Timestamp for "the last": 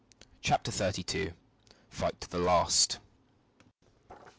2.31-2.97